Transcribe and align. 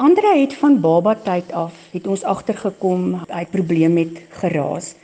Andre 0.00 0.30
het 0.38 0.54
van 0.56 0.78
baba 0.80 1.12
tyd 1.12 1.50
af 1.52 1.74
het 1.92 2.06
ons 2.08 2.22
agtergekom 2.24 3.02
hy 3.28 3.40
het 3.42 3.50
probleme 3.52 3.98
met 3.98 4.20
geraas. 4.40 4.94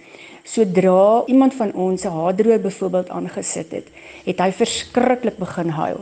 Sodra 0.48 1.20
iemand 1.28 1.52
van 1.58 1.74
ons 1.76 2.00
se 2.00 2.08
haardroër 2.08 2.62
byvoorbeeld 2.64 3.10
aangesit 3.12 3.74
het, 3.76 3.90
het 4.24 4.38
hy 4.40 4.46
verskriklik 4.56 5.36
begin 5.36 5.74
huil. 5.76 6.00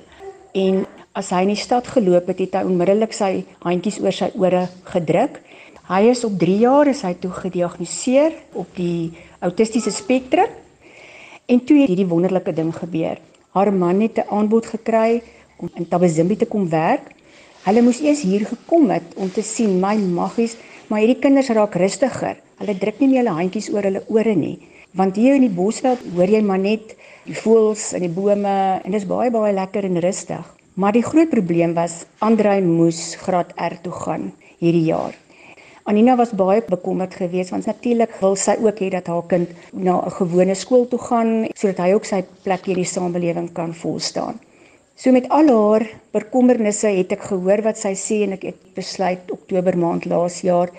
En 0.54 0.84
as 1.10 1.32
hy 1.34 1.40
in 1.42 1.50
die 1.50 1.58
stad 1.58 1.90
geloop 1.90 2.30
het, 2.30 2.42
het 2.44 2.54
hy 2.54 2.62
onmiddellik 2.68 3.16
sy 3.18 3.32
handjies 3.64 3.98
oor 4.04 4.14
sy 4.14 4.28
ore 4.38 4.62
gedruk. 4.92 5.40
Hy 5.88 6.00
is 6.12 6.22
op 6.28 6.38
3 6.38 6.54
jaar 6.62 6.92
is 6.92 7.02
hy 7.02 7.16
toe 7.18 7.32
gediagnoseer 7.34 8.38
op 8.54 8.78
die 8.78 9.10
autistiese 9.42 9.90
spektrum. 9.90 10.54
En 11.50 11.64
toe 11.66 11.80
het 11.80 11.90
hierdie 11.90 12.06
wonderlike 12.14 12.54
ding 12.54 12.70
gebeur. 12.78 13.18
Haar 13.58 13.72
man 13.74 14.06
het 14.06 14.22
'n 14.22 14.30
aanbod 14.30 14.70
gekry 14.70 15.22
om 15.58 15.70
in 15.74 15.88
Tabazimbi 15.88 16.36
te 16.36 16.46
kom 16.46 16.70
werk. 16.70 17.10
Hulle 17.64 17.80
moes 17.80 17.96
eers 18.04 18.20
hier 18.28 18.42
gekom 18.44 18.90
het 18.92 19.14
om 19.16 19.30
te 19.32 19.40
sien 19.40 19.78
my 19.80 19.94
maggies, 19.96 20.58
maar 20.90 21.00
hierdie 21.00 21.16
kinders 21.22 21.46
raak 21.56 21.78
rustiger. 21.80 22.36
Hulle 22.60 22.74
druk 22.76 22.98
nie 23.00 23.08
meer 23.08 23.22
hulle 23.22 23.36
handjies 23.38 23.70
oor 23.72 23.88
hulle 23.88 24.02
ore 24.12 24.34
nie, 24.36 24.58
want 24.92 25.16
hier 25.16 25.38
in 25.38 25.46
die 25.46 25.56
bosveld 25.56 26.02
hoor 26.12 26.28
jy 26.28 26.42
maar 26.44 26.60
net 26.60 26.92
die 27.24 27.38
voëls 27.38 27.86
en 27.96 28.04
die 28.04 28.12
bome 28.12 28.52
en 28.52 28.84
dit 28.84 29.00
is 29.00 29.08
baie 29.08 29.32
baie 29.32 29.56
lekker 29.56 29.88
en 29.88 29.96
rustig. 30.04 30.44
Maar 30.76 30.92
die 30.98 31.06
groot 31.08 31.32
probleem 31.32 31.72
was 31.72 32.02
Andrei 32.20 32.58
moes 32.60 33.14
graad 33.24 33.56
R 33.56 33.80
toe 33.80 33.96
gaan 33.96 34.28
hierdie 34.60 34.90
jaar. 34.90 35.16
Anina 35.88 36.20
was 36.20 36.36
baie 36.36 36.60
bekommerd 36.68 37.16
geweest 37.16 37.56
want 37.56 37.64
natuurlik 37.64 38.12
wil 38.20 38.36
sy 38.36 38.58
ook 38.60 38.84
hê 38.84 38.92
dat 38.92 39.08
haar 39.08 39.24
kind 39.32 39.48
na 39.72 40.02
'n 40.04 40.18
gewone 40.20 40.54
skool 40.54 40.84
toe 40.84 41.00
gaan 41.00 41.48
sodat 41.56 41.80
hy 41.80 41.94
ook 41.96 42.04
sy 42.04 42.24
plek 42.44 42.68
in 42.68 42.84
die 42.84 42.92
samelewing 42.92 43.54
kan 43.56 43.72
volstaan. 43.72 44.36
So 44.96 45.10
met 45.10 45.26
al 45.28 45.48
haar 45.50 45.82
bekommernisse 46.14 46.86
het 46.94 47.12
ek 47.16 47.24
gehoor 47.26 47.64
wat 47.66 47.80
sy 47.80 47.96
sê 47.98 48.20
en 48.22 48.36
ek 48.36 48.44
het 48.46 48.60
besluit 48.76 49.30
Oktober 49.34 49.74
maand 49.74 50.04
laas 50.06 50.36
jaar 50.46 50.70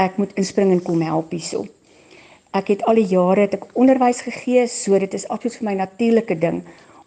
ek 0.00 0.16
moet 0.16 0.32
inspring 0.40 0.70
en 0.72 0.80
kom 0.80 1.02
help 1.04 1.34
hierso. 1.36 1.66
Ek 2.56 2.70
het 2.72 2.80
al 2.88 2.96
die 3.02 3.10
jare 3.10 3.44
het 3.44 3.58
ek 3.58 3.66
onderwys 3.76 4.22
gegee, 4.24 4.64
so 4.64 4.96
dit 4.98 5.12
is 5.14 5.26
absoluut 5.28 5.58
vir 5.58 5.68
my 5.68 5.74
natuurlike 5.82 6.36
ding 6.40 6.62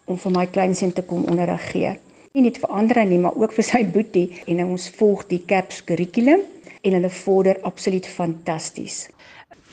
om 0.06 0.20
vir 0.20 0.34
my 0.36 0.44
kleinseun 0.46 0.94
te 0.94 1.02
kom 1.02 1.26
onderrig 1.32 1.64
gee. 1.72 1.90
Nie 2.38 2.44
net 2.46 2.60
vir 2.62 2.70
ander 2.70 3.02
nie, 3.02 3.18
maar 3.18 3.34
ook 3.34 3.52
vir 3.56 3.66
sy 3.66 3.82
boetie 3.96 4.28
en 4.46 4.62
ons 4.68 4.86
volg 4.94 5.26
die 5.32 5.42
CAPS 5.50 5.82
kurrikulum 5.88 6.44
en 6.84 6.96
hulle 6.96 7.10
vorder 7.18 7.58
absoluut 7.66 8.06
fantasties. 8.06 9.08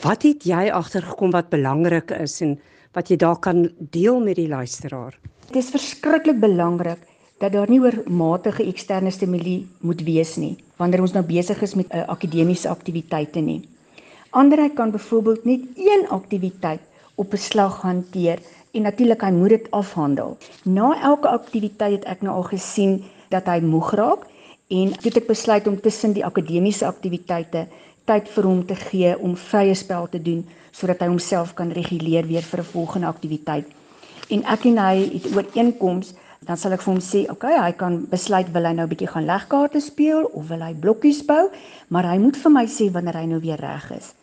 Wat 0.02 0.26
het 0.26 0.50
jy 0.50 0.66
agtergekom 0.74 1.38
wat 1.38 1.54
belangrik 1.54 2.10
is 2.18 2.40
en 2.42 2.58
wat 2.98 3.14
jy 3.14 3.22
daar 3.22 3.38
kan 3.38 3.68
deel 3.94 4.18
met 4.20 4.42
die 4.42 4.50
luisteraar? 4.50 5.14
Dit 5.52 5.66
is 5.66 5.70
verskriklik 5.74 6.38
belangrik 6.40 7.00
dat 7.44 7.52
daar 7.52 7.68
nie 7.68 7.82
oormatige 7.84 8.64
eksterne 8.72 9.12
stimule 9.12 9.66
moet 9.84 10.04
wees 10.08 10.38
nie 10.40 10.54
wanneer 10.80 11.02
ons 11.04 11.12
nou 11.12 11.24
besig 11.28 11.60
is 11.66 11.74
met 11.76 11.90
uh, 11.92 12.06
akademiese 12.14 12.70
aktiwiteite 12.72 13.44
nie. 13.44 13.58
Ander 14.32 14.62
kan 14.78 14.94
byvoorbeeld 14.94 15.44
net 15.46 15.66
een 15.76 16.06
aktiwiteit 16.18 16.80
op 17.20 17.34
'n 17.34 17.42
slag 17.48 17.82
hanteer 17.82 18.40
en 18.72 18.88
natuurlik 18.88 19.26
hy 19.28 19.32
moet 19.32 19.50
dit 19.50 19.68
afhandel. 19.72 20.38
Na 20.64 21.02
elke 21.02 21.28
aktiwiteit 21.28 22.00
het 22.00 22.06
ek 22.06 22.22
nou 22.22 22.36
al 22.36 22.48
gesien 22.54 23.04
dat 23.28 23.52
hy 23.52 23.60
moeg 23.60 23.92
raak 23.92 24.24
en 24.68 24.96
toe 24.96 25.12
het 25.12 25.18
ek 25.18 25.28
besluit 25.28 25.68
om 25.68 25.82
tussen 25.82 26.14
die 26.14 26.26
akademiese 26.26 26.88
aktiwiteite 26.88 27.68
tyd 28.06 28.32
vir 28.38 28.44
hom 28.44 28.66
te 28.66 28.76
gee 28.76 29.20
om 29.20 29.36
vrye 29.36 29.76
spel 29.76 30.08
te 30.08 30.22
doen 30.22 30.48
sodat 30.72 31.00
hy 31.04 31.12
homself 31.12 31.54
kan 31.54 31.76
reguleer 31.76 32.24
weer 32.28 32.48
vir 32.54 32.60
'n 32.60 32.72
volgende 32.74 33.08
aktiwiteit. 33.08 33.68
En 34.32 34.44
ek 34.48 34.66
en 34.70 34.78
hy 34.80 34.98
het 35.12 35.26
ooreenkoms 35.36 36.14
dan 36.48 36.58
sal 36.58 36.74
ek 36.74 36.82
vir 36.82 36.94
hom 36.94 37.02
sê, 37.04 37.20
"Oké, 37.30 37.52
okay, 37.52 37.58
hy 37.62 37.72
kan 37.78 38.06
besluit 38.10 38.48
wil 38.52 38.66
hy 38.66 38.74
nou 38.74 38.86
'n 38.86 38.90
bietjie 38.90 39.08
gaan 39.08 39.26
legkaarte 39.26 39.80
speel 39.80 40.24
of 40.34 40.48
wil 40.48 40.62
hy 40.62 40.74
blokkies 40.74 41.22
bou, 41.26 41.52
maar 41.90 42.04
hy 42.04 42.18
moet 42.18 42.38
vir 42.38 42.52
my 42.52 42.66
sê 42.66 42.92
wanneer 42.92 43.14
hy 43.14 43.26
nou 43.26 43.40
weer 43.40 43.60
reg 43.60 43.92
is." 43.92 44.14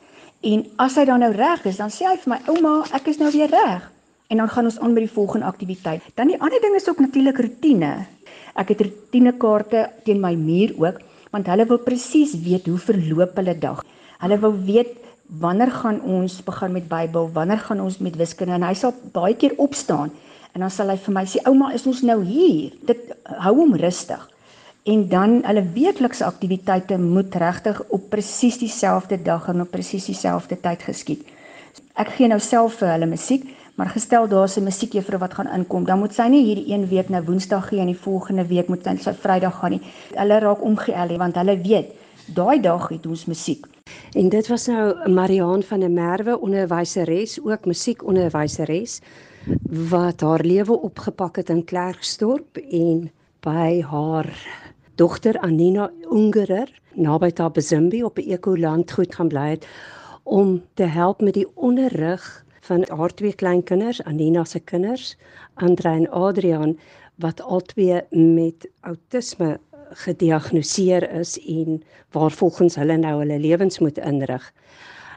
En 0.43 0.67
as 0.79 0.95
hy 0.97 1.05
dan 1.05 1.21
nou 1.21 1.33
reg 1.33 1.65
is, 1.67 1.77
dan 1.77 1.91
sê 1.91 2.07
hy 2.07 2.17
vir 2.17 2.29
my, 2.35 2.41
"Ouma, 2.49 2.85
ek 2.93 3.09
is 3.09 3.19
nou 3.19 3.31
weer 3.31 3.51
reg." 3.51 3.91
En 4.29 4.37
dan 4.37 4.49
gaan 4.49 4.65
ons 4.65 4.79
aan 4.79 4.93
met 4.93 5.05
die 5.07 5.15
volgende 5.15 5.47
aktiwiteit. 5.47 6.03
Dan 6.15 6.29
die 6.29 6.41
ander 6.41 6.61
ding 6.61 6.75
is 6.75 6.89
ook 6.89 6.99
natuurlik 6.99 7.39
rotine. 7.39 8.07
Ek 8.55 8.69
het 8.69 8.81
rutinekaarte 8.81 9.91
teen 10.05 10.21
my 10.21 10.35
muur 10.35 10.75
ook 10.77 11.01
want 11.31 11.47
hulle 11.47 11.67
wil 11.67 11.79
presies 11.79 12.35
weet 12.41 12.67
hoe 12.67 12.79
verloop 12.79 13.37
hulle 13.37 13.59
dag. 13.59 13.85
Hulle 14.19 14.39
wil 14.39 14.55
weet 14.65 14.89
wanneer 15.29 15.71
gaan 15.71 16.01
ons 16.03 16.41
begin 16.45 16.73
met 16.73 16.89
Bybel, 16.89 17.31
wanneer 17.33 17.59
gaan 17.59 17.81
ons 17.81 17.99
met 17.99 18.17
wiskunde 18.17 18.57
en 18.57 18.65
hy 18.65 18.75
sal 18.75 18.95
baie 19.13 19.37
keer 19.37 19.55
opstaan 19.61 20.11
en 20.55 20.65
dan 20.65 20.73
sal 20.73 20.89
hy 20.89 20.97
vir 20.97 21.15
my 21.15 21.25
sê 21.29 21.43
ouma 21.47 21.73
is 21.77 21.87
ons 21.87 22.01
nou 22.03 22.23
hier. 22.25 22.73
Dit 22.89 23.13
hou 23.45 23.55
hom 23.61 23.77
rustig. 23.77 24.23
En 24.89 25.05
dan 25.09 25.43
hulle 25.45 25.67
weeklikse 25.75 26.25
aktiwiteite 26.25 26.97
moet 26.99 27.35
regtig 27.37 27.83
op 27.93 28.09
presies 28.11 28.57
dieselfde 28.59 29.21
dag 29.23 29.51
en 29.53 29.61
op 29.61 29.71
presies 29.71 30.09
dieselfde 30.09 30.57
tyd 30.61 30.83
geskied. 30.83 31.27
Ek 31.95 32.17
gee 32.17 32.29
nou 32.29 32.41
self 32.41 32.81
vir 32.81 32.95
hulle 32.97 33.11
musiek 33.11 33.45
Maar 33.79 33.93
gestel 33.95 34.29
daar's 34.29 34.57
'n 34.57 34.63
musiekjuffrou 34.63 35.19
wat 35.19 35.35
gaan 35.35 35.53
inkom, 35.55 35.85
dan 35.85 35.99
moet 35.99 36.15
sy 36.15 36.27
nie 36.27 36.45
hierdie 36.45 36.73
een 36.73 36.89
week 36.89 37.09
nou 37.09 37.23
Woensdag 37.25 37.69
gee 37.69 37.79
en 37.81 37.87
die 37.87 37.99
volgende 37.99 38.47
week 38.47 38.69
moet 38.69 38.85
sy 38.85 39.13
Vrydag 39.13 39.59
gaan 39.59 39.71
nie. 39.71 39.81
Hulle 40.15 40.39
raak 40.39 40.63
omgeël 40.63 41.17
want 41.17 41.35
hulle 41.35 41.61
weet 41.61 41.87
daai 42.35 42.61
dag 42.61 42.89
het 42.89 43.07
ons 43.07 43.25
musiek. 43.25 43.67
En 44.13 44.29
dit 44.29 44.49
was 44.49 44.67
nou 44.67 45.11
Mariaan 45.11 45.63
van 45.63 45.81
der 45.81 45.91
Merwe, 45.91 46.41
onderwyseres, 46.41 47.39
ook 47.45 47.65
musiekonderwyseres 47.65 49.01
wat 49.91 50.21
haar 50.21 50.45
lewe 50.45 50.81
opgepak 50.81 51.37
het 51.37 51.49
in 51.49 51.65
Klerksdorp 51.65 52.57
en 52.57 53.11
by 53.41 53.81
haar 53.83 54.29
dogter 54.95 55.39
Anina 55.39 55.91
Ungerer 56.13 56.69
naby 56.95 57.31
Tabazimbi 57.31 58.03
op 58.05 58.19
'n 58.19 58.31
ekolandgoed 58.31 59.15
gaan 59.15 59.29
bly 59.29 59.49
het 59.51 59.67
om 60.23 60.63
te 60.75 60.83
help 60.83 61.21
met 61.21 61.35
die 61.35 61.49
onderrig 61.55 62.45
van 62.61 62.85
haar 62.89 63.15
twee 63.15 63.35
kleinkinders, 63.35 64.03
Anina 64.03 64.45
se 64.45 64.61
kinders, 64.61 65.17
Andre 65.55 65.89
en 65.89 66.11
Adrian 66.11 66.79
wat 67.15 67.41
albei 67.41 68.03
met 68.11 68.69
outisme 68.81 69.61
gediagnoseer 69.91 71.11
is 71.21 71.39
en 71.39 71.83
waar 72.13 72.31
volgens 72.31 72.77
hulle 72.77 72.97
nou 72.97 73.19
hulle 73.19 73.39
lewens 73.39 73.79
moet 73.79 73.99
inrig. 73.99 74.53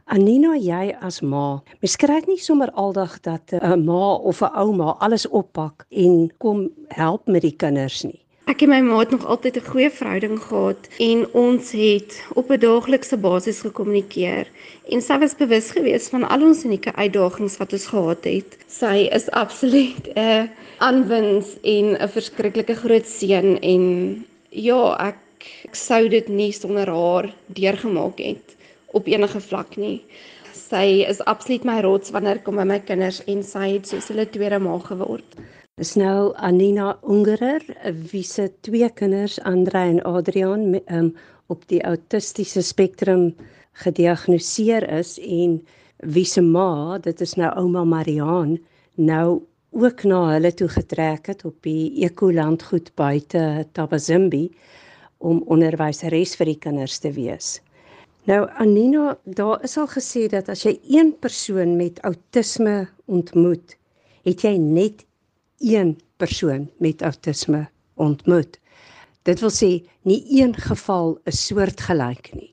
Anina, 0.06 0.56
jy 0.58 0.96
as 1.02 1.22
ma, 1.22 1.62
beskryf 1.80 2.26
nie 2.28 2.40
sommer 2.42 2.72
aldag 2.72 3.20
dat 3.22 3.54
'n 3.54 3.86
ma 3.86 4.16
of 4.16 4.42
'n 4.42 4.52
ouma 4.56 4.98
alles 5.00 5.28
oppak 5.28 5.86
en 5.90 6.32
kom 6.38 6.70
help 6.88 7.28
met 7.28 7.42
die 7.42 7.56
kinders 7.56 8.04
nie. 8.04 8.20
Ek 8.52 8.64
en 8.66 8.72
my 8.74 8.82
ma 8.82 8.98
het 9.00 9.12
nog 9.12 9.26
altyd 9.26 9.58
'n 9.58 9.70
goeie 9.72 9.90
verhouding 9.90 10.40
gehad 10.42 10.88
en 11.00 11.20
ons 11.34 11.72
het 11.72 12.12
op 12.34 12.50
'n 12.52 12.60
daaglikse 12.60 13.18
basis 13.18 13.62
gekommunikeer 13.62 14.48
en 14.90 15.02
sy 15.02 15.18
was 15.20 15.36
bewus 15.36 15.72
geweest 15.72 16.10
van 16.10 16.28
al 16.28 16.42
ons 16.42 16.66
unieke 16.66 16.94
uitdagings 16.96 17.58
wat 17.58 17.74
ons 17.74 17.86
gehad 17.88 18.24
het. 18.24 18.58
Sy 18.68 19.08
is 19.12 19.30
absoluut 19.30 20.10
'n 20.16 20.50
aanwins 20.78 21.56
en 21.62 21.96
'n 22.02 22.10
verskriklike 22.10 22.76
groot 22.76 23.08
seun 23.08 23.60
en 23.60 24.26
ja, 24.52 24.82
ek, 25.00 25.48
ek 25.72 25.80
sou 25.80 26.06
dit 26.12 26.28
nie 26.30 26.52
sonder 26.56 26.92
haar 26.92 27.32
deurgemaak 27.58 28.20
het 28.22 28.56
op 28.94 29.08
enige 29.08 29.40
vlak 29.40 29.78
nie. 29.80 30.02
Sy 30.54 31.04
is 31.08 31.24
absoluut 31.32 31.64
my 31.68 31.80
rots 31.84 32.12
wanneer 32.12 32.44
kom 32.44 32.60
by 32.60 32.68
my 32.68 32.80
kinders 32.84 33.24
en 33.32 33.44
sy 33.44 33.74
het 33.78 33.88
soos 33.88 34.12
hulle 34.12 34.28
tweede 34.30 34.60
ma 34.60 34.78
geword 34.84 35.40
is 35.82 35.96
nou 35.98 36.34
Anina 36.38 36.92
Ungerer 37.10 37.64
wie 38.12 38.24
se 38.28 38.52
twee 38.62 38.90
kinders 39.00 39.40
Andre 39.50 39.80
en 39.94 40.02
Adrian 40.06 40.76
um, 40.94 41.08
op 41.50 41.64
die 41.72 41.80
autistiese 41.88 42.62
spektrum 42.62 43.32
gediagnoseer 43.82 44.86
is 45.00 45.16
en 45.18 45.58
wie 46.14 46.26
se 46.26 46.44
ma 46.46 47.00
dit 47.02 47.24
is 47.26 47.34
nou 47.40 47.50
ouma 47.64 47.84
Mariaan 47.84 48.60
nou 48.96 49.42
ook 49.72 50.04
na 50.04 50.20
hulle 50.34 50.52
toe 50.54 50.68
getrek 50.68 51.30
het 51.32 51.46
op 51.48 51.56
die 51.64 52.04
ekolandgoed 52.04 52.92
buite 53.00 53.68
Tabazimbi 53.72 54.50
om 55.18 55.42
onderwyseres 55.48 56.36
vir 56.36 56.52
die 56.52 56.60
kinders 56.60 57.00
te 57.00 57.12
wees. 57.16 57.60
Nou 58.30 58.44
Anina, 58.62 59.16
daar 59.24 59.64
is 59.66 59.78
al 59.82 59.88
gesê 59.90 60.28
dat 60.30 60.50
as 60.52 60.66
jy 60.68 60.76
een 60.92 61.14
persoon 61.24 61.78
met 61.80 62.02
outisme 62.06 62.86
ontmoet, 63.10 63.78
het 64.28 64.44
jy 64.46 64.58
net 64.62 65.06
een 65.64 65.96
persoon 66.22 66.68
met 66.84 67.02
outisme 67.02 67.64
ontmoet. 67.96 68.60
Dit 69.26 69.42
wil 69.42 69.54
sê 69.54 69.72
nie 70.06 70.22
een 70.42 70.54
geval 70.58 71.16
is 71.30 71.40
soortgelyk 71.48 72.34
nie. 72.36 72.52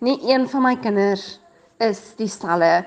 Nie 0.00 0.18
een 0.28 0.46
van 0.48 0.62
my 0.62 0.76
kinders 0.82 1.40
is 1.80 2.00
dieselfde 2.18 2.84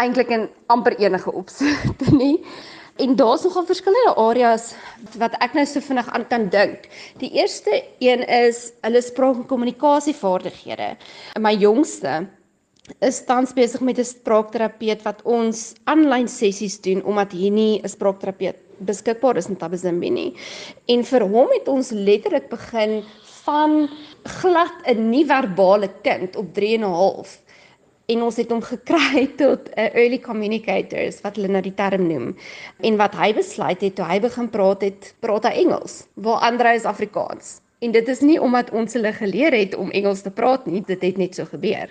eintlik 0.00 0.30
in 0.34 0.48
amper 0.72 0.96
enige 1.00 1.32
opsigte 1.32 2.14
nie. 2.22 2.36
En 3.00 3.16
daar's 3.16 3.42
nogal 3.46 3.64
verskillende 3.64 4.12
areas 4.20 4.74
wat 5.20 5.36
ek 5.40 5.54
nou 5.56 5.64
so 5.64 5.80
vinnig 5.80 6.08
aan 6.12 6.26
kan 6.28 6.48
dink. 6.52 6.84
Die 7.22 7.30
eerste 7.38 7.78
een 8.04 8.26
is 8.28 8.66
hulle 8.84 9.00
spraak 9.00 9.40
en 9.40 9.46
kommunikasievaardighede. 9.48 10.90
My 11.40 11.54
jongste 11.56 12.26
is 13.06 13.22
tans 13.24 13.54
besig 13.56 13.80
met 13.80 13.98
'n 13.98 14.04
spraakterapeut 14.04 15.02
wat 15.08 15.22
ons 15.24 15.74
aanlyn 15.84 16.28
sessies 16.28 16.80
doen 16.80 17.00
omdat 17.04 17.32
hier 17.32 17.50
nie 17.50 17.80
'n 17.80 17.88
spraakterapeut 17.88 18.58
beskikbaar 18.84 19.36
is 19.36 19.48
in 19.48 19.56
Tabazimbi 19.56 20.10
nie. 20.10 20.34
En 20.88 21.04
vir 21.04 21.22
hom 21.22 21.48
het 21.52 21.68
ons 21.68 21.90
letterlik 21.90 22.50
begin 22.50 23.02
van 23.44 23.88
glad 24.24 24.72
'n 24.86 25.10
nie-verbale 25.10 25.88
kind 26.02 26.36
op 26.36 26.54
3 26.54 26.74
en 26.74 26.84
'n 26.84 26.92
half 26.92 27.40
en 28.10 28.22
ons 28.26 28.38
het 28.40 28.50
hom 28.50 28.62
gekry 28.64 29.26
tot 29.42 29.68
'n 29.68 29.78
uh, 29.78 29.88
early 29.94 30.18
communicators 30.18 31.20
wat 31.24 31.36
hulle 31.36 31.48
nou 31.48 31.62
die 31.62 31.74
term 31.74 32.06
noem. 32.08 32.32
En 32.82 32.96
wat 32.96 33.14
hy 33.14 33.32
besluit 33.34 33.80
het 33.80 33.94
toe 33.94 34.06
hy 34.06 34.20
begin 34.20 34.48
praat 34.50 34.82
het 34.82 35.14
praat 35.20 35.46
hy 35.48 35.54
Engels 35.64 36.06
waar 36.14 36.42
ander 36.50 36.74
is 36.74 36.84
Afrikaans. 36.84 37.60
En 37.80 37.92
dit 37.92 38.08
is 38.08 38.20
nie 38.20 38.40
omdat 38.40 38.70
ons 38.70 38.92
hulle 38.92 39.12
geleer 39.12 39.52
het 39.56 39.74
om 39.74 39.90
Engels 39.90 40.22
te 40.22 40.30
praat 40.30 40.66
nie 40.66 40.82
dit 40.86 41.02
het 41.02 41.16
net 41.16 41.34
so 41.34 41.44
gebeur. 41.44 41.88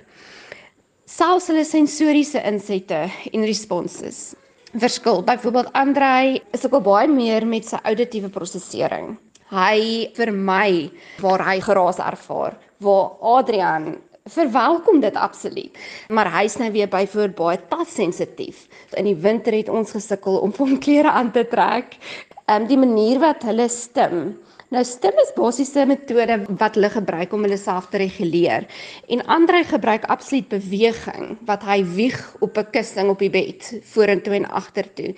Selfs 1.06 1.48
hulle 1.48 1.66
sensoriese 1.66 2.42
insette 2.46 3.10
en 3.34 3.46
responses 3.46 4.36
verskil. 4.78 5.24
Byvoorbeeld 5.24 5.74
Andrei 5.74 6.42
is 6.54 6.66
ook 6.66 6.84
baie 6.84 7.08
meer 7.08 7.48
met 7.48 7.66
sy 7.66 7.80
auditiewe 7.84 8.30
prosesering. 8.30 9.18
Hy 9.50 10.12
vermy 10.14 10.92
waar 11.24 11.42
hy 11.42 11.60
geraas 11.60 11.98
ervaar 11.98 12.58
waar 12.80 13.18
Adrian 13.20 13.98
verwelkom 14.30 15.00
dit 15.04 15.16
absoluut. 15.16 15.78
Maar 16.08 16.32
hy's 16.40 16.58
nou 16.62 16.72
weer 16.72 16.90
byvoorbeeld 16.90 17.36
baie 17.36 17.60
tassensitief. 17.70 18.68
In 18.98 19.10
die 19.10 19.16
winter 19.16 19.54
het 19.54 19.70
ons 19.70 19.92
gesukkel 19.92 20.40
om 20.40 20.54
hom 20.58 20.78
klere 20.80 21.12
aan 21.12 21.32
te 21.32 21.48
trek. 21.48 21.98
Ehm 22.50 22.64
um, 22.64 22.68
die 22.68 22.78
manier 22.78 23.20
wat 23.22 23.44
hulle 23.46 23.68
stem. 23.70 24.40
Nou 24.70 24.84
stem 24.86 25.18
is 25.22 25.32
basiese 25.34 25.82
metode 25.90 26.36
wat 26.60 26.76
hulle 26.78 26.90
gebruik 26.94 27.32
om 27.34 27.46
hulle 27.46 27.58
self 27.58 27.88
te 27.90 27.98
reguleer. 28.02 28.68
En 29.10 29.24
Andre 29.26 29.64
gebruik 29.66 30.06
absoluut 30.14 30.50
beweging 30.52 31.38
wat 31.50 31.66
hy 31.66 31.82
wieg 31.96 32.20
op 32.40 32.58
'n 32.58 32.70
kussing 32.72 33.10
op 33.10 33.20
die 33.20 33.34
bed 33.34 33.72
vorentoe 33.94 34.36
en 34.36 34.50
agtertoe 34.50 35.16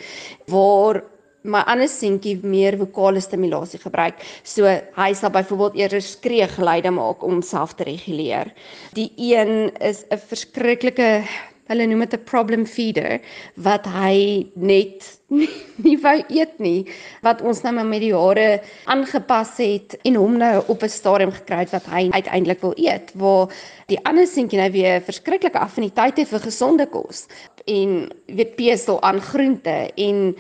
waar 0.48 1.04
my 1.44 1.64
ander 1.66 1.90
seentjie 1.90 2.38
meer 2.44 2.78
vokale 2.78 3.22
stimulasie 3.22 3.80
gebruik. 3.82 4.22
So 4.44 4.70
hy 4.98 5.14
sal 5.18 5.34
byvoorbeeld 5.34 5.80
eers 5.80 6.12
skree 6.18 6.48
geluide 6.48 6.92
maak 6.92 7.24
om 7.24 7.40
homself 7.40 7.76
te 7.76 7.88
reguleer. 7.88 8.54
Die 8.94 9.12
een 9.18 9.72
is 9.80 10.06
'n 10.12 10.18
verskriklike 10.18 11.24
hulle 11.72 11.88
noem 11.88 12.04
dit 12.04 12.14
'n 12.18 12.28
problem 12.28 12.66
feeder 12.66 13.20
wat 13.56 13.86
hy 13.88 14.48
net 14.56 15.08
nie, 15.40 15.50
nie 15.86 15.98
wou 16.04 16.18
eet 16.28 16.60
nie 16.60 16.86
wat 17.24 17.42
ons 17.42 17.62
nou 17.64 17.74
met 17.80 18.02
die 18.04 18.12
jare 18.12 18.62
aangepas 18.86 19.56
het 19.58 19.96
en 20.04 20.16
hom 20.20 20.38
nou 20.38 20.64
op 20.68 20.84
'n 20.84 20.90
stadium 20.90 21.32
gekry 21.32 21.64
het 21.64 21.72
wat 21.72 21.88
hy 21.94 22.10
uiteindelik 22.12 22.62
wil 22.62 22.76
eet 22.76 23.12
waar 23.16 23.48
die 23.88 24.00
ander 24.04 24.28
seentjie 24.28 24.60
nou 24.60 24.72
weer 24.72 25.02
verskriklike 25.02 25.60
affiniteit 25.60 26.18
het 26.18 26.28
vir 26.28 26.40
gesonde 26.40 26.86
kos 26.86 27.28
en 27.66 28.12
weet 28.28 28.56
pesel 28.56 29.02
aan 29.02 29.22
groente 29.22 29.92
en 29.96 30.36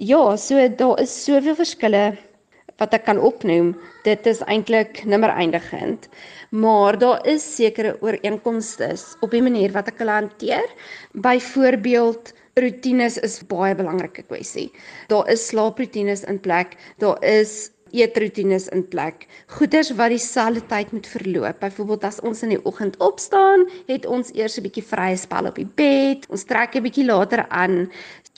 Ja, 0.00 0.36
so 0.40 0.56
daar 0.80 1.00
is 1.02 1.12
soveel 1.12 1.52
verskille 1.58 2.04
wat 2.80 2.94
ek 2.96 3.02
kan 3.04 3.18
opnoem. 3.20 3.74
Dit 4.06 4.24
is 4.30 4.38
eintlik 4.48 5.02
nimmer 5.04 5.28
eindigend. 5.28 6.06
Maar 6.56 6.96
daar 6.96 7.26
is 7.28 7.44
sekere 7.44 7.92
ooreenkomste 8.00 8.88
op 9.20 9.34
die 9.36 9.42
manier 9.44 9.74
wat 9.74 9.90
ek 9.92 10.00
hulle 10.00 10.14
hanteer. 10.22 10.64
Byvoorbeeld 11.12 12.32
rotines 12.56 13.18
is 13.20 13.42
baie 13.52 13.76
belangrike 13.76 14.24
kwessie. 14.24 14.70
Daar 15.12 15.28
is 15.28 15.44
slaaprotines 15.52 16.24
in 16.32 16.40
plek. 16.40 16.78
Daar 17.04 17.20
is 17.20 17.68
eetrotines 17.92 18.68
in 18.68 18.84
plek. 18.88 19.26
Goeders 19.56 19.90
wat 19.98 20.12
dieselfde 20.14 20.62
tyd 20.70 20.92
moet 20.94 21.08
verloop. 21.10 21.60
Byvoorbeeld 21.62 22.04
as 22.06 22.20
ons 22.26 22.42
in 22.46 22.54
die 22.54 22.60
oggend 22.68 22.96
opstaan, 23.02 23.66
het 23.90 24.06
ons 24.06 24.32
eers 24.34 24.58
'n 24.58 24.62
bietjie 24.66 24.84
vrye 24.84 25.16
spel 25.16 25.46
op 25.46 25.56
die 25.56 25.66
bed. 25.66 26.26
Ons 26.30 26.44
trek 26.44 26.74
'n 26.76 26.82
bietjie 26.82 27.04
later 27.04 27.46
aan. 27.48 27.90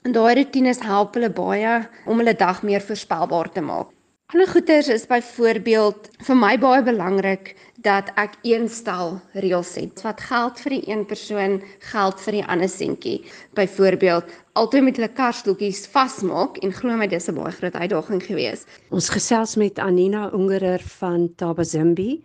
En 0.03 0.15
daai 0.15 0.35
rotines 0.35 0.81
help 0.83 1.15
hulle 1.15 1.31
baie 1.31 1.75
om 2.11 2.19
hulle 2.19 2.35
dag 2.35 2.63
meer 2.67 2.83
voorspelbaar 2.83 3.51
te 3.55 3.63
maak. 3.63 3.93
Ander 4.33 4.49
goeters 4.49 4.89
is 4.89 5.05
byvoorbeeld 5.07 6.09
vir 6.27 6.39
my 6.41 6.57
baie 6.59 6.83
belangrik 6.83 7.53
dat 7.87 8.09
ek 8.19 8.35
een 8.49 8.65
stel 8.73 9.19
reëls 9.45 9.75
het. 9.79 10.03
Wat 10.03 10.25
geld 10.25 10.63
vir 10.65 10.75
die 10.75 10.83
een 10.89 11.05
persoon, 11.07 11.59
geld 11.93 12.25
vir 12.25 12.39
die 12.39 12.45
ander 12.55 12.73
seentjie. 12.73 13.19
Byvoorbeeld, 13.55 14.33
altyd 14.59 14.87
met 14.89 14.99
hulle 14.99 15.13
karstoeltjies 15.21 15.85
vasmaak 15.93 16.59
en 16.65 16.75
glo 16.75 16.97
my 16.99 17.07
dis 17.07 17.29
'n 17.29 17.39
baie 17.39 17.53
groot 17.53 17.77
uitdaging 17.77 18.23
geweest. 18.27 18.67
Ons 18.91 19.09
gesels 19.09 19.55
met 19.57 19.79
Anina 19.79 20.31
Ungerer 20.33 20.83
van 20.99 21.29
Tabazimbi 21.37 22.23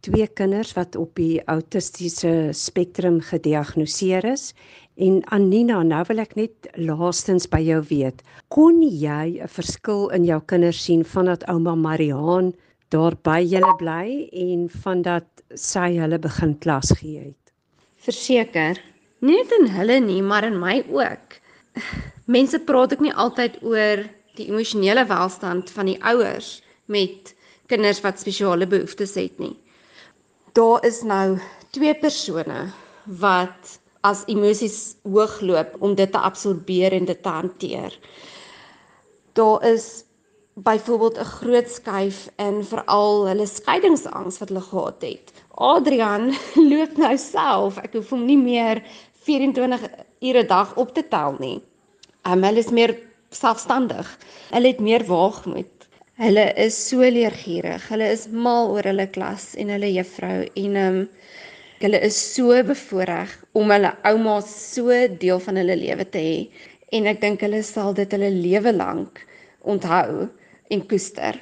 twee 0.00 0.26
kinders 0.26 0.72
wat 0.72 0.96
op 0.96 1.14
die 1.18 1.42
autistiese 1.44 2.50
spektrum 2.56 3.20
gediagnoseer 3.20 4.24
is 4.24 4.54
en 5.00 5.20
Anina 5.32 5.80
nou 5.86 6.00
wil 6.08 6.20
ek 6.22 6.34
net 6.36 6.68
laastens 6.76 7.48
by 7.50 7.60
jou 7.64 7.80
weet. 7.88 8.20
Kon 8.52 8.82
jy 8.82 9.40
'n 9.40 9.48
verskil 9.48 10.08
in 10.16 10.24
jou 10.28 10.40
kinders 10.52 10.82
sien 10.84 11.04
vandat 11.04 11.46
ouma 11.48 11.74
Mariaan 11.74 12.52
daar 12.90 13.16
by 13.24 13.40
julle 13.40 13.72
bly 13.78 14.28
en 14.32 14.68
vandat 14.68 15.26
sy 15.54 15.96
hulle 15.96 16.18
begin 16.18 16.54
klas 16.58 16.92
gee 17.00 17.18
het? 17.30 17.52
Verseker 17.96 18.80
nie 19.20 19.36
net 19.36 19.52
in 19.58 19.66
hulle 19.68 20.00
nie 20.00 20.22
maar 20.22 20.44
in 20.44 20.58
my 20.60 20.84
ook. 20.88 21.40
Mense 22.26 22.58
praat 22.58 22.92
ook 22.92 23.00
nie 23.00 23.14
altyd 23.14 23.62
oor 23.62 24.04
die 24.36 24.48
emosionele 24.48 25.06
welstand 25.06 25.70
van 25.70 25.86
die 25.86 25.98
ouers 26.04 26.62
met 26.86 27.34
kinders 27.68 28.00
wat 28.04 28.20
spesiale 28.20 28.66
behoeftes 28.66 29.14
het 29.14 29.38
nie. 29.38 29.56
Daar 30.52 30.84
is 30.84 31.02
nou 31.02 31.38
twee 31.70 31.94
persone 31.94 32.68
wat 33.06 33.79
as 34.06 34.24
emosies 34.32 34.96
hoogloop 35.04 35.76
om 35.80 35.94
dit 35.94 36.12
te 36.12 36.18
absorbeer 36.18 36.92
en 36.92 37.04
dit 37.04 37.22
te 37.22 37.28
hanteer. 37.28 37.98
Daar 39.32 39.64
is 39.64 40.04
byvoorbeeld 40.54 41.18
'n 41.18 41.24
groot 41.24 41.68
skuif 41.70 42.28
in 42.36 42.64
veral 42.64 43.26
hulle 43.26 43.46
skeidingsangs 43.46 44.38
wat 44.38 44.48
hulle 44.48 44.60
gehad 44.60 45.02
het. 45.02 45.32
Adrian 45.54 46.32
loop 46.72 46.96
nou 46.96 47.16
self. 47.16 47.78
Ek 47.78 47.92
hoef 47.92 48.10
hom 48.10 48.24
nie 48.24 48.38
meer 48.38 48.82
24 49.24 49.80
ure 50.20 50.42
'n 50.42 50.46
dag 50.46 50.76
op 50.76 50.94
te 50.94 51.08
tel 51.08 51.36
nie. 51.38 51.62
Um, 52.26 52.42
hulle 52.42 52.58
is 52.58 52.70
meer 52.70 52.98
selfstandig. 53.30 54.18
Hulle 54.50 54.68
het 54.68 54.80
meer 54.80 55.04
waagmoed. 55.06 55.88
Hulle 56.20 56.52
is 56.56 56.88
so 56.88 56.98
leergierig. 56.98 57.88
Hulle 57.88 58.10
is 58.12 58.26
mal 58.28 58.70
oor 58.70 58.84
hulle 58.84 59.06
klas 59.06 59.54
en 59.54 59.68
hulle 59.68 59.92
juffrou 59.92 60.48
en 60.54 60.76
ehm 60.76 60.96
um, 60.96 61.08
hulle 61.84 62.00
is 62.06 62.16
so 62.34 62.56
bevoorreg 62.70 63.32
om 63.56 63.72
hulle 63.72 63.92
ouma 64.10 64.38
so 64.46 64.96
deel 65.22 65.40
van 65.46 65.60
hulle 65.62 65.76
lewe 65.80 66.06
te 66.14 66.24
hê 66.24 66.36
en 66.98 67.06
ek 67.12 67.22
dink 67.22 67.44
hulle 67.46 67.62
sal 67.66 67.94
dit 67.96 68.16
hulle 68.16 68.32
lewe 68.36 68.72
lank 68.76 69.22
onthou 69.74 70.26
en 70.70 70.82
koester. 70.90 71.38